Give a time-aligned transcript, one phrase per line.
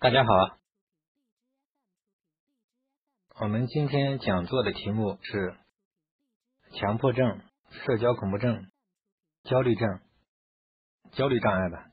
[0.00, 0.56] 大家好，
[3.40, 5.56] 我们今天讲座的题目是
[6.70, 7.40] 强迫症、
[7.72, 8.70] 社交恐怖症、
[9.42, 10.00] 焦虑症、
[11.10, 11.90] 焦虑障碍吧，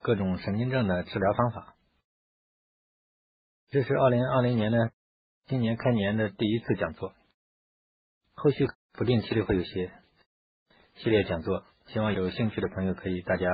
[0.00, 1.76] 各种神经症的治疗方法。
[3.68, 4.90] 这是二零二零年的
[5.46, 7.14] 今年开年的第一次讲座，
[8.34, 9.92] 后续不定期的会有些
[10.96, 13.46] 系列讲座，希望有兴趣的朋友可以大家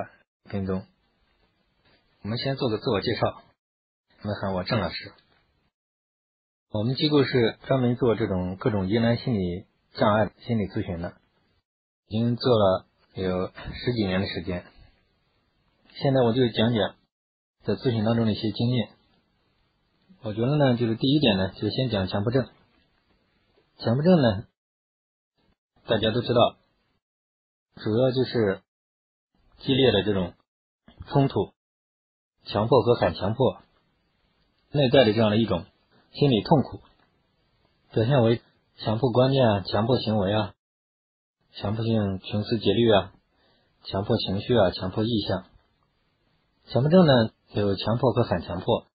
[0.48, 0.86] 跟踪。
[2.22, 3.42] 我们先做个自我介绍，
[4.22, 5.12] 你们喊我郑老师。
[6.70, 11.16] 我们机构是专门做这种各种疑难心理障碍心理咨询的，
[12.06, 14.64] 已经做了有十几年的时间。
[15.90, 16.94] 现在我就讲讲
[17.64, 18.90] 在咨询当中的一些经验。
[20.22, 22.46] 我觉得呢，就是第一点呢，就先讲强迫症。
[23.78, 24.46] 强迫症呢，
[25.88, 26.56] 大家都知道，
[27.82, 28.62] 主要就是
[29.58, 30.34] 激烈的这种
[31.08, 31.52] 冲突。
[32.44, 33.62] 强迫和反强迫
[34.70, 35.64] 内在的这样的一种
[36.12, 36.80] 心理痛苦，
[37.92, 38.42] 表现为
[38.76, 40.54] 强迫观念啊、强迫行为啊、
[41.52, 43.12] 强迫性穷思竭虑啊、
[43.84, 45.46] 强迫情绪啊、强迫意向。
[46.66, 48.86] 强迫症呢有强迫和反强迫，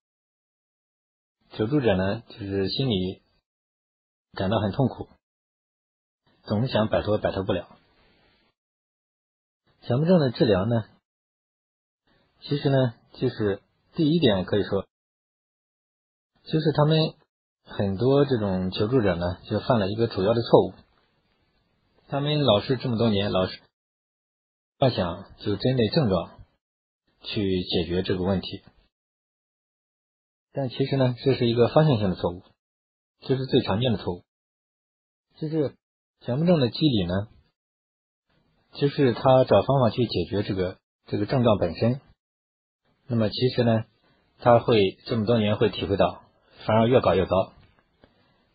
[1.52, 3.22] 求助者呢就是心里
[4.34, 5.08] 感到很痛苦，
[6.42, 7.66] 总是想摆脱，摆脱不了。
[9.82, 10.84] 强迫症的治疗呢，
[12.42, 12.94] 其实呢。
[13.20, 13.62] 就是
[13.94, 14.86] 第一点，可以说，
[16.44, 17.14] 就是他们
[17.64, 20.74] 很多这种求助者呢，就犯了一个主要的错误。
[22.06, 23.60] 他们老是这么多年，老是
[24.78, 26.38] 幻想就针对症状
[27.22, 28.62] 去解决这个问题，
[30.52, 32.42] 但其实呢，这是一个方向性的错误，
[33.20, 34.22] 这是最常见的错误。
[35.36, 35.74] 就是
[36.20, 37.28] 强迫症的机理呢，
[38.74, 42.00] 就是他找方法去解决这个这个症状本身。
[43.10, 43.84] 那么其实呢，
[44.38, 46.20] 他会这么多年会体会到，
[46.66, 47.54] 反而越搞越糟。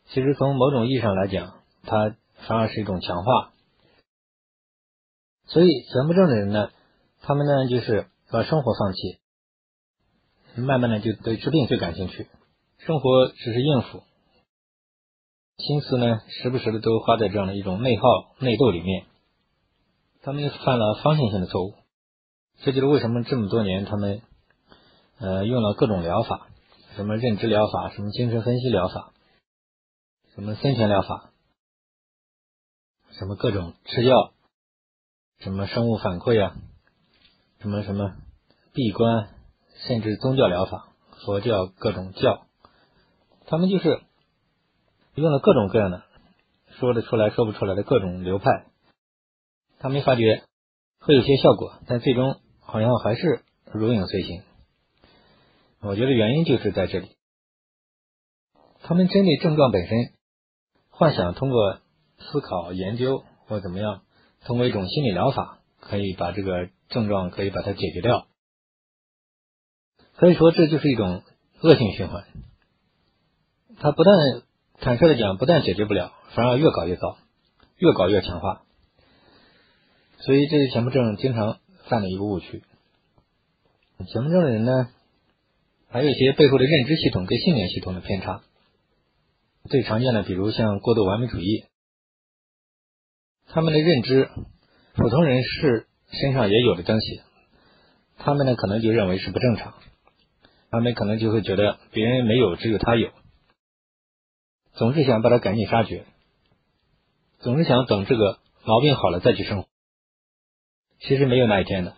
[0.10, 2.16] 其实从某种意义上来讲，它
[2.48, 3.52] 反而是一种强化。
[5.48, 6.70] 所以强迫症的人呢，
[7.22, 9.18] 他们呢就是把生活放弃，
[10.56, 12.28] 慢慢的就对治病最感兴趣，
[12.78, 14.04] 生活只是应付，
[15.58, 18.04] 心思呢时不时的都花在这样的一种内耗
[18.38, 19.06] 内斗里面。
[20.22, 21.74] 他们犯了方向性的错误，
[22.62, 24.22] 这就是为什么这么多年他们。
[25.20, 26.48] 呃，用了各种疗法，
[26.96, 29.14] 什么认知疗法，什么精神分析疗法，
[30.36, 31.32] 什么森田疗法，
[33.12, 34.34] 什么各种吃药，
[35.40, 36.56] 什么生物反馈啊，
[37.60, 38.16] 什么什么
[38.74, 39.30] 闭关，
[39.88, 40.90] 甚至宗教疗法，
[41.26, 42.48] 佛教各种教，
[43.46, 44.02] 他们就是
[45.16, 46.04] 用了各种各样的
[46.80, 48.66] 说得出来说不出来的各种流派，
[49.80, 50.44] 他们发觉
[51.00, 54.44] 会有些效果，但最终好像还是如影随形。
[55.86, 57.10] 我觉得原因就是在这里，
[58.84, 60.14] 他们针对症状本身，
[60.90, 61.82] 幻想通过
[62.20, 64.04] 思考、研究或怎么样，
[64.46, 68.28] 通过一种心理疗法，可以把这个症状可以把它解决掉。
[70.20, 71.22] 所以说，这就是一种
[71.62, 72.28] 恶性循环。
[73.78, 74.16] 它不但
[74.80, 77.18] 坦率的讲，不但解决不了，反而越搞越糟，
[77.76, 78.62] 越搞越强化。
[80.20, 82.64] 所以，这是强迫症经常犯的一个误区。
[83.98, 84.90] 强迫症的人呢？
[85.94, 88.42] 还有一些背后的认知系统跟信念系统的偏差，
[89.70, 91.66] 最常见的，比如像过度完美主义，
[93.46, 94.28] 他们的认知，
[94.96, 97.22] 普通人是身上也有的东西，
[98.18, 99.76] 他们呢可能就认为是不正常，
[100.72, 103.12] 他们可能就会觉得别人没有，只有他有，
[104.74, 106.06] 总是想把他赶尽杀绝，
[107.38, 109.68] 总是想等这个毛病好了再去生活，
[111.02, 111.96] 其实没有那一天的，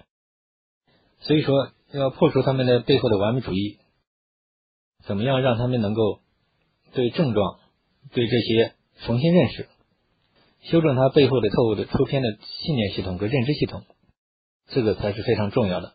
[1.22, 3.80] 所以说要破除他们的背后的完美主义。
[5.08, 6.20] 怎么样让他们能够
[6.94, 7.60] 对症状、
[8.12, 8.74] 对这些
[9.06, 9.68] 重新认识，
[10.62, 12.30] 修正他背后的错误的出偏的
[12.64, 13.84] 信念系统和认知系统，
[14.68, 15.94] 这个才是非常重要的，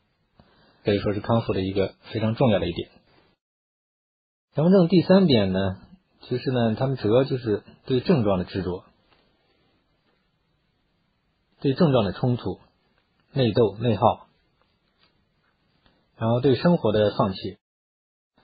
[0.84, 2.88] 可以说是康复的一个非常重要的一点。
[4.54, 5.80] 强迫症第三点呢，
[6.22, 8.84] 其实呢，他们主要就是对症状的执着，
[11.60, 12.58] 对症状的冲突、
[13.32, 14.26] 内斗、内耗，
[16.16, 17.59] 然后对生活的放弃。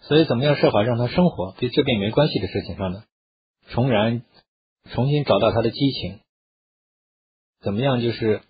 [0.09, 3.03] 所以，怎么样设法让他生活对治病没关系的事情上呢？
[3.71, 4.23] 重燃、
[4.93, 6.21] 重新找到他的激情。
[7.61, 8.01] 怎么样？
[8.01, 8.43] 就是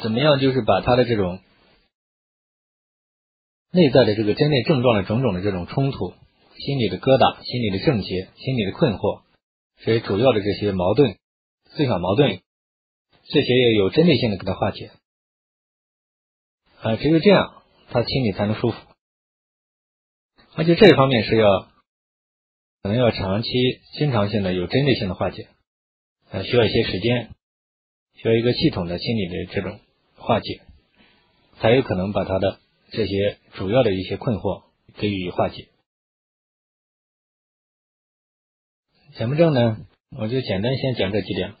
[0.00, 0.38] 怎么样？
[0.38, 1.40] 就是把他的这种
[3.70, 6.10] 内在的这个针对症状的种种的这种冲突、
[6.58, 9.22] 心理的疙瘩、心理的症结、心理的困惑，
[9.78, 11.16] 这些主要的这些矛盾、
[11.70, 12.42] 思想矛盾，
[13.24, 14.90] 这些要有针对性的给他化解。
[16.82, 18.76] 啊，只有这样，他心里才能舒服。
[20.58, 21.68] 而且这一方面是要
[22.82, 23.48] 可能要长期、
[23.98, 25.48] 经常性的、有针对性的化解，
[26.30, 27.34] 呃，需要一些时间，
[28.14, 29.80] 需要一个系统的心理的这种
[30.16, 30.62] 化解，
[31.60, 32.58] 才有可能把他的
[32.90, 34.62] 这些主要的一些困惑
[34.94, 35.68] 给予化解。
[39.14, 39.76] 强迫症呢，
[40.16, 41.54] 我就简单先讲这几点，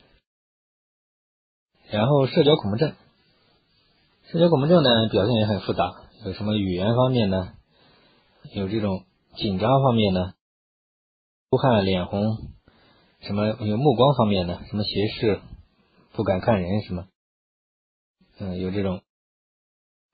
[1.90, 2.94] 然后社交恐怖症，
[4.32, 5.84] 社交恐怖症呢表现也很复杂，
[6.24, 7.52] 有什么语言方面呢？
[8.54, 9.04] 有这种
[9.36, 10.34] 紧张方面呢，
[11.50, 12.22] 出汗、脸红，
[13.20, 15.40] 什么有目光方面的，什么斜视，
[16.12, 17.06] 不敢看人，什么，
[18.38, 19.02] 嗯，有这种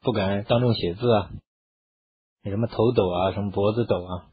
[0.01, 1.31] 不敢当众写字啊，
[2.45, 4.27] 什么头抖啊，什么脖子抖啊，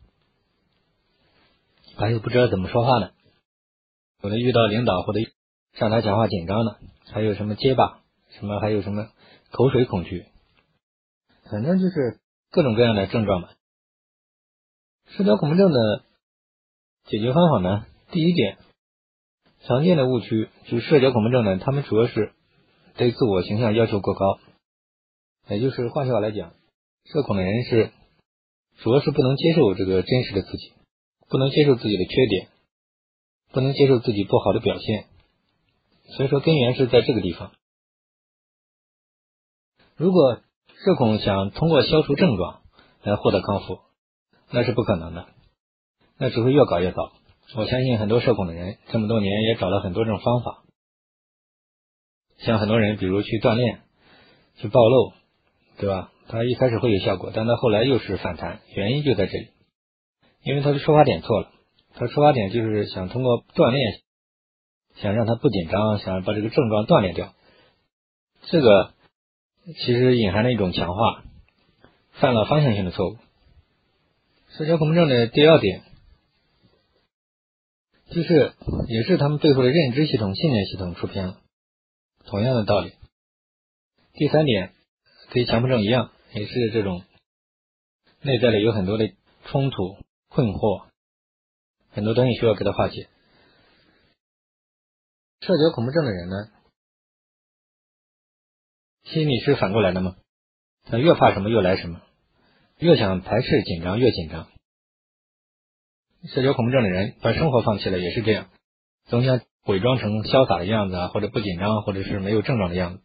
[1.98, 3.14] 还有不知道怎么说话的，
[4.22, 5.20] 有的遇到领导或者
[5.74, 6.80] 上台讲话紧张的，
[7.12, 9.10] 还有什么结巴，什么还有什么
[9.52, 10.26] 口水恐惧，
[11.52, 12.20] 反正就是
[12.50, 13.52] 各种各样的症状吧。
[15.18, 16.04] 社交恐怖症的
[17.06, 17.86] 解决方法呢？
[18.12, 18.58] 第一点，
[19.66, 22.32] 常见的误区就是社交恐怖症呢，他们主要是
[22.96, 24.40] 对自我形象要求过高，
[25.48, 26.54] 也就是换句话来讲，
[27.06, 27.92] 社恐的人是
[28.78, 30.74] 主要是不能接受这个真实的自己，
[31.28, 32.48] 不能接受自己的缺点，
[33.52, 35.06] 不能接受自己不好的表现，
[36.16, 37.52] 所以说根源是在这个地方。
[39.96, 40.42] 如果
[40.86, 42.62] 社恐想通过消除症状
[43.02, 43.89] 来获得康复。
[44.52, 45.28] 那是不可能的，
[46.18, 47.12] 那只会越搞越糟。
[47.56, 50.64] 我相信很多社恐的人这么多年也找了很多这种方法，
[52.38, 53.82] 像很多人比如去锻炼、
[54.58, 55.14] 去暴露，
[55.78, 56.12] 对吧？
[56.28, 59.50] 他一开始会有效果，但他后来又是反弹，原因就在这里，
[60.44, 61.52] 因为他的出发点错了。
[61.96, 64.02] 他出发点就是想通过锻炼，
[64.96, 67.34] 想让他不紧张，想把这个症状锻炼掉。
[68.44, 68.94] 这个
[69.66, 71.24] 其实隐含了一种强化，
[72.12, 73.18] 犯了方向性的错误。
[74.60, 75.84] 社交恐怖症的第二点，
[78.08, 78.54] 就是
[78.90, 81.40] 也是他们背后的认知系统、信念系统出偏了，
[82.26, 82.92] 同样的道理。
[84.12, 84.74] 第三点，
[85.30, 87.06] 跟强迫症一样，也是这种
[88.22, 89.10] 内在的有很多的
[89.46, 89.96] 冲突、
[90.28, 90.90] 困惑，
[91.92, 93.08] 很多东西需要给他化解。
[95.40, 96.36] 社交恐怖症的人呢，
[99.04, 100.18] 心理是反过来的吗？
[100.84, 102.02] 他越怕什么越来什么。
[102.80, 104.48] 越想排斥紧张，越紧张。
[106.34, 108.50] 社交恐怖症的人把生活放弃了，也是这样，
[109.08, 113.04] 总想伪装成潇洒的样子啊，或者不紧张，或者是没有症状的样子，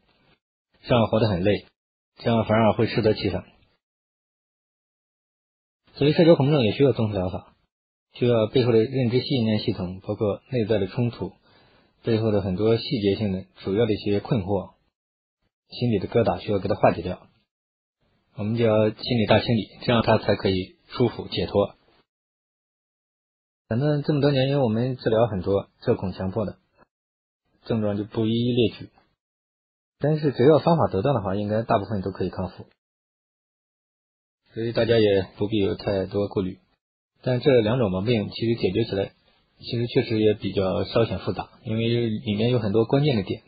[0.83, 1.67] 这样活得很累，
[2.17, 3.45] 这样反而会适得其反。
[5.95, 7.55] 所以，社交恐怖症也需要综合疗法，
[8.13, 11.33] 需要背后的认知信念系统，包括内在的冲突，
[12.05, 14.75] 背后的很多细节性的主要的一些困惑、
[15.69, 17.27] 心理的疙瘩，需要给它化解掉。
[18.37, 21.77] 我们叫心理大清理，这样他才可以舒服解脱。
[23.69, 26.59] 反正这么多年，因为我们治疗很多社恐、强迫的
[27.65, 28.91] 症状，就不一一列举。
[30.01, 32.67] 但是只要方法得当的话，应该大部分都可以康复。
[34.53, 36.59] 所以大家也不必有太多顾虑。
[37.23, 39.13] 但这两种毛病其实解决起来，
[39.59, 43.43] 其实确实也比较稍显复杂，因为里面有很多关键的点，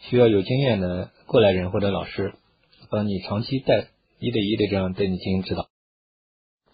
[0.00, 2.34] 需要有经验的过来人或者老师。
[2.90, 3.88] 帮你长期带
[4.18, 5.68] 一对一的这样对你进行指导，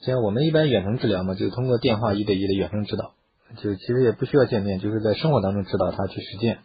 [0.01, 3.15] 像我们一般远程治疗嘛，就通过电话一对一的远程指导，
[3.63, 6.61] 就其实也不需要见面，就是在生活当中指导他去实践，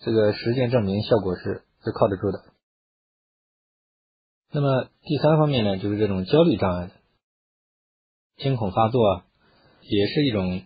[0.00, 2.44] 这个实践证明效果是是靠得住的。
[4.52, 6.90] 那么第三方面呢，就是这种焦虑障碍，
[8.36, 9.24] 惊恐发作啊，
[9.82, 10.62] 也是一种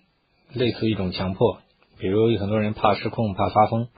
[0.53, 1.61] 类似一种强迫，
[1.99, 3.89] 比如有很多人怕失控、怕发疯、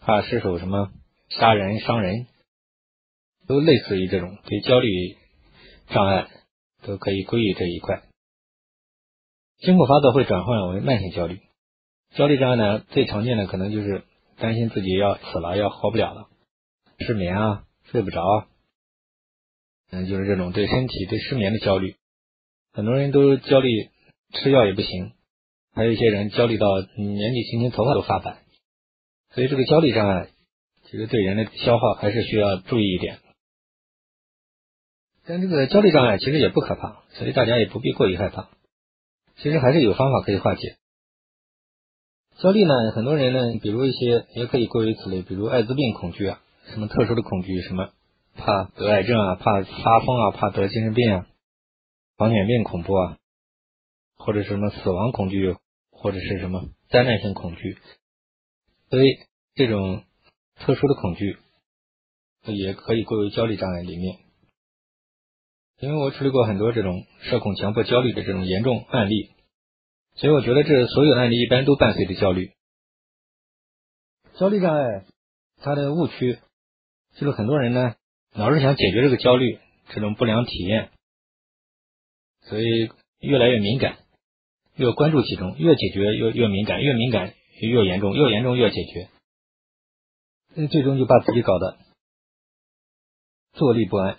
[0.00, 0.90] 怕失手什么
[1.28, 2.26] 杀人伤人。
[3.46, 5.16] 都类似于这种对焦虑
[5.88, 6.28] 障碍，
[6.82, 8.02] 都可以归于这一块。
[9.58, 11.40] 经过发作会转换为慢性焦虑，
[12.14, 14.04] 焦虑障碍呢最常见的可能就是
[14.36, 16.28] 担心自己要死了，要活不了了，
[16.98, 18.20] 失眠啊，睡不着，
[19.90, 21.96] 嗯，就是这种对身体对失眠的焦虑。
[22.72, 23.68] 很多人都焦虑，
[24.34, 25.12] 吃药也不行，
[25.72, 28.42] 还有一些人焦虑到年纪轻轻头发都发白，
[29.30, 30.28] 所以这个焦虑障碍
[30.84, 33.20] 其实对人的消耗还是需要注意一点。
[35.28, 38.48] 但这个焦虑障碍其实也不可怕，所以大家也不必过于害怕。
[39.36, 40.76] 其实还是有方法可以化解。
[42.38, 47.90] 焦虑呢，很多人呢，比如一些也可以归为此类，比如艾滋病恐惧啊，什么特殊的恐惧，什么
[48.36, 51.26] 怕得癌症啊，怕发疯啊，怕得精神病啊，
[52.16, 53.18] 狂犬病恐怖啊，
[54.16, 55.56] 或者什么死亡恐惧，
[55.90, 57.78] 或者是什么灾难性恐惧，
[58.90, 59.08] 所以
[59.54, 60.04] 这种
[60.56, 61.36] 特殊的恐惧
[62.44, 64.25] 也可以归为焦虑障碍里面。
[65.78, 69.30] 因为我处理过很多这种社恐、强迫、焦虑的这种严重案例，
[70.14, 72.52] 所以我觉得这所有案例一般都伴随着焦虑。
[74.38, 75.04] 焦虑障碍
[75.62, 76.38] 它的误区
[77.14, 77.94] 就是很多人呢
[78.32, 80.90] 老是想解决这个焦虑这种不良体验，
[82.42, 82.90] 所以
[83.20, 83.98] 越来越敏感，
[84.76, 89.08] 越关注其中，越解决越越敏感，越敏感越严重，越严重越解决，
[90.68, 91.78] 最终就把自己搞得
[93.52, 94.18] 坐立不安。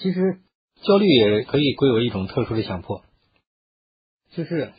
[0.00, 0.40] 其实
[0.82, 3.02] 焦虑也可以归为一种特殊的强迫，
[4.32, 4.72] 就是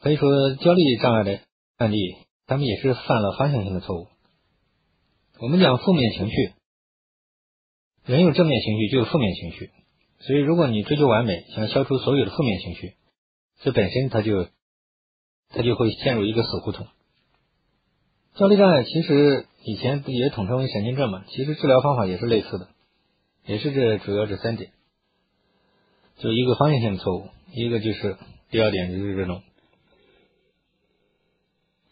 [0.00, 1.40] 可以说焦虑障碍的
[1.76, 1.98] 案例，
[2.46, 4.06] 他们也是犯了方向性的错误。
[5.40, 6.52] 我们讲负面情绪，
[8.04, 9.70] 人有正面情绪就有负面情绪，
[10.20, 12.94] 所以如果你追求完美，想消除所有的负面情绪，
[13.62, 14.46] 这本身它就
[15.48, 16.86] 它就会陷入一个死胡同。
[18.36, 22.68] 焦虑障碍其实以前也统称为神经症嘛，其实治疗方法也是类似的。
[23.46, 24.72] 也是这主要这三点，
[26.16, 28.16] 就一个方向性的错误，一个就是
[28.50, 29.42] 第二点就是这种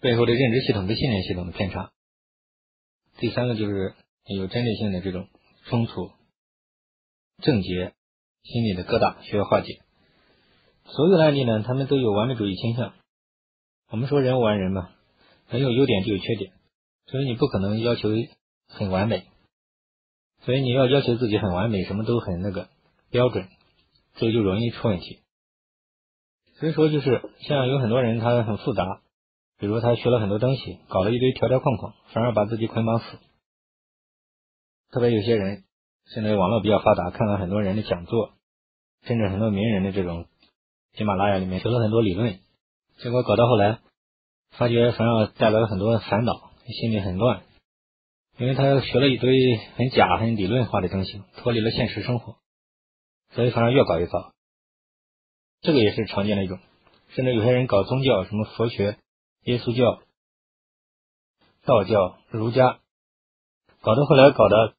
[0.00, 1.92] 背后的认知系统跟信念系统的偏差，
[3.18, 3.94] 第三个就是
[4.26, 5.28] 有针对性的这种
[5.66, 6.10] 冲突
[7.42, 7.92] 症结，
[8.42, 9.80] 心理的疙瘩需要化解。
[10.84, 12.94] 所有的案例呢，他们都有完美主义倾向。
[13.90, 14.90] 我们说人无完人嘛，
[15.48, 16.52] 人有优点就有缺点，
[17.06, 18.08] 所以你不可能要求
[18.68, 19.26] 很完美。
[20.44, 22.68] 所以你要要求自己很完美，什么都很那个
[23.10, 23.48] 标准，
[24.14, 25.20] 所以就容易出问题。
[26.58, 29.02] 所以说，就是像有很多人他很复杂，
[29.58, 33.04] 比如他学了很多东西，搞了一堆条条框框，反而把自己捆绑死。
[34.90, 35.64] 特别有些人
[36.06, 38.34] 现在网络比较发达，看了很多人的讲座，
[39.04, 40.26] 甚至很多名人的这种
[40.94, 42.40] 喜马拉雅里面学了很多理论，
[42.98, 43.78] 结果搞到后来，
[44.50, 47.42] 发觉反而带来了很多烦恼，心里很乱。
[48.38, 52.36] 因为他学了一堆很假、很理论化的东西，脱离了现实生活，
[53.30, 54.32] 所以反而越搞越糟。
[55.60, 56.58] 这个也是常见的一种，
[57.10, 58.98] 甚至有些人搞宗教，什么佛学、
[59.44, 60.02] 耶稣教、
[61.64, 62.80] 道教、儒家，
[63.80, 64.74] 搞到后来搞的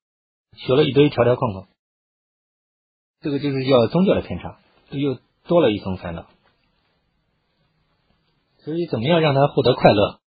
[0.58, 1.68] 学了一堆条条框框，
[3.22, 6.28] 这个就是叫宗教的偏差，又多了一层烦恼。
[8.58, 10.20] 所以，怎么样让他获得快乐、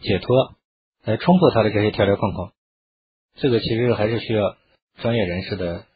[0.00, 0.54] 解脱，
[1.02, 2.52] 来冲破他的这些条条框框？
[3.40, 4.58] 这个其实还是需要
[4.96, 5.86] 专业人士的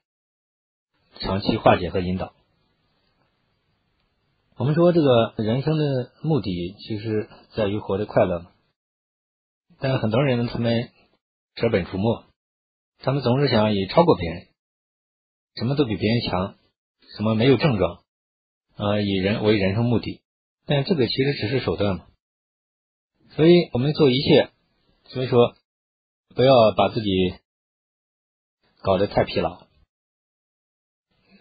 [1.21, 2.33] 长期化解和引导。
[4.57, 8.47] 我们说这个人生的目的其实在于活得快乐，
[9.79, 10.89] 但很多人他们
[11.55, 12.25] 舍本逐末，
[13.01, 14.47] 他们总是想以超过别人，
[15.57, 16.55] 什么都比别人强，
[17.15, 18.05] 什么没有症状，
[18.77, 20.23] 呃，以人为人生目的，
[20.65, 22.07] 但这个其实只是手段嘛。
[23.37, 24.49] 所以我们做一切，
[25.09, 25.55] 所以说。
[26.35, 27.35] 不要把自己
[28.83, 29.67] 搞得太疲劳。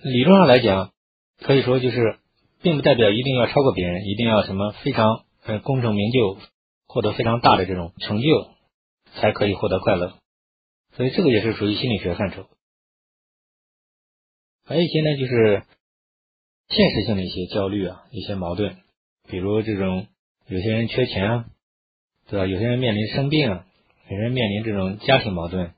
[0.03, 0.91] 理论上来讲，
[1.39, 2.19] 可以说就是，
[2.61, 6.37] 并不代表一定要超过别人，一定要什么非常呃功成名就，
[6.87, 8.27] 获得非常大的这种成就，
[9.15, 10.17] 才可以获得快乐。
[10.95, 12.47] 所以这个也是属于心理学范畴。
[14.65, 15.63] 还有一些呢，就是
[16.67, 18.77] 现实性的一些焦虑啊，一些矛盾，
[19.27, 20.07] 比如这种
[20.47, 21.45] 有些人缺钱啊，
[22.27, 22.45] 对吧？
[22.45, 23.65] 有些人面临生病啊。
[24.09, 25.73] 有人面临这种家庭矛盾、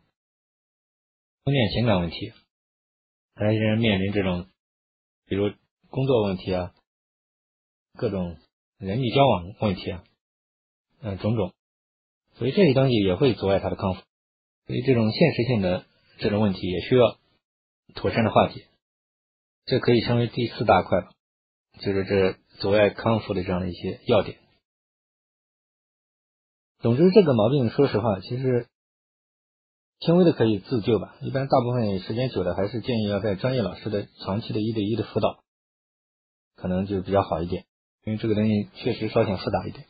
[1.44, 2.34] 婚恋情感问题，
[3.36, 4.48] 还有一些人面临这种，
[5.28, 5.54] 比如
[5.90, 6.74] 工作问题啊，
[7.94, 8.38] 各种
[8.80, 10.04] 人际交往问题啊，
[11.02, 11.54] 嗯，种种，
[12.34, 14.02] 所以这些东西也会阻碍他的康复。
[14.66, 15.86] 所以这种现实性的
[16.18, 17.20] 这种问题也需要
[17.94, 18.66] 妥善的化解。
[19.66, 21.12] 这可以称为第四大块吧，
[21.80, 24.40] 就是这阻碍康复的这样的一些要点。
[26.80, 28.68] 总之，这个毛病，说实话，其实
[30.00, 31.16] 轻微的可以自救吧。
[31.22, 35.44] 一般大部分时间久了，还是建议要在专业老师的长期的一对一的辅导，
[36.56, 37.66] 可能就比较好一点。
[38.04, 39.88] 因为这个东西确实稍显复杂一点。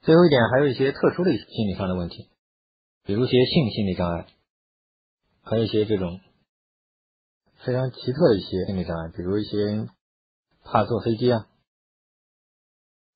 [0.00, 2.28] 最后一点，还有一些特殊的心理上的问题，
[3.04, 4.26] 比如一些性心理障碍，
[5.42, 6.18] 还有一些这种
[7.64, 9.86] 非常奇特的一些心理障碍，比如一些
[10.64, 11.46] 怕坐飞机啊。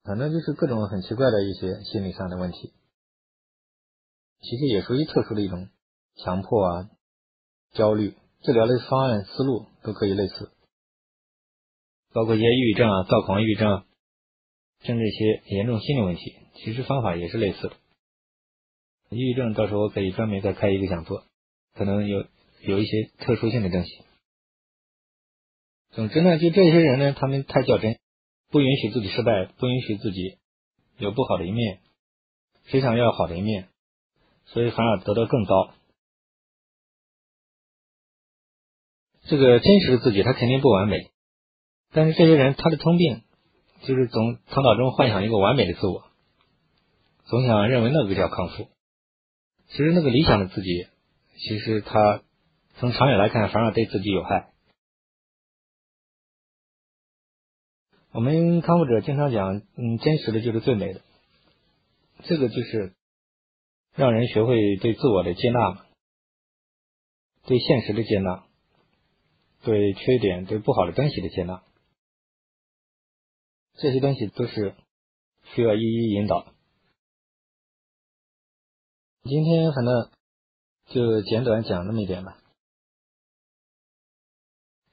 [0.07, 2.73] 反正就是各种很奇怪的一些心理上的问题，
[4.41, 5.69] 其实也属于特殊的一种
[6.15, 6.91] 强迫啊、
[7.73, 10.53] 焦虑，治疗的方案思路都可以类似，
[12.13, 13.85] 包括一些抑郁症啊、躁狂抑郁症，
[14.83, 17.75] 甚至一些严重心理问题，其实方法也是类似的。
[19.11, 21.25] 抑郁症到时候可以专门再开一个讲座，
[21.75, 22.25] 可能有
[22.61, 23.91] 有一些特殊性的东西。
[25.91, 27.99] 总之呢，就这些人呢，他们太较真。
[28.51, 30.39] 不允许自己失败，不允许自己
[30.99, 31.81] 有不好的一面，
[32.65, 33.69] 谁想要好的一面，
[34.47, 35.75] 所以反而得到更高。
[39.29, 41.11] 这个真实的自己，他肯定不完美。
[41.93, 43.23] 但是这些人他的通病
[43.83, 46.05] 就是总头脑中幻想一个完美的自我，
[47.25, 48.69] 总想认为那个叫康复。
[49.69, 50.87] 其实那个理想的自己，
[51.37, 52.23] 其实他
[52.77, 54.53] 从长远来看反而对自己有害。
[58.17, 61.03] 我们康复者经常讲，嗯，真实的就是最美的。
[62.25, 62.95] 这个就是
[63.93, 65.87] 让人学会对自我的接纳嘛，
[67.45, 68.47] 对现实的接纳，
[69.63, 71.63] 对缺点、对不好的东西的接纳，
[73.75, 74.75] 这些东西都是
[75.55, 76.55] 需要一一引导。
[79.25, 80.11] 今天反正
[80.87, 82.39] 就简短讲那么一点吧，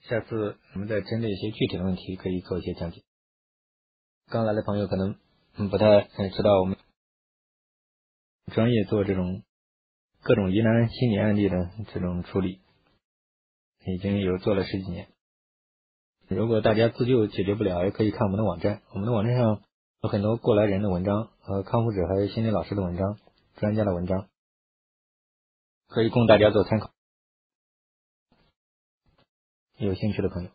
[0.02, 3.02] 下次我们再针对一些具体的问题可以做一些讲解。
[4.28, 5.16] 刚来的朋友可能
[5.70, 6.78] 不太知道我们
[8.52, 9.44] 专业做这种
[10.22, 12.60] 各种疑难心理案例的这种处理，
[13.86, 15.10] 已经有做了十几年。
[16.28, 19.62] 如果大家自救解决不了，也可以看我们的网站，我们的网站上
[20.02, 23.20] 有很多过来人的文章和康复者还有心理老师的文章、
[23.58, 24.30] 专家的文章，
[25.88, 26.92] 可以供大家做参考。
[29.78, 30.50] 有兴趣的朋友，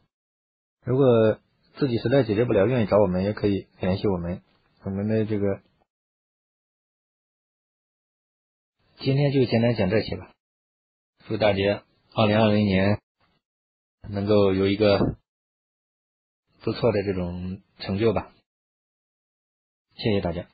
[0.83, 1.39] 如果。
[1.79, 4.43] 自己实在解决不了，愿意找我们也可以联系我们。
[4.85, 5.63] 我们的这个
[8.97, 10.33] 今天就简单讲这些吧。
[11.27, 13.01] 祝大家二零二零年
[14.11, 14.99] 能够有一个
[16.63, 18.33] 不错的这种成就吧。
[19.95, 20.49] 谢谢大家。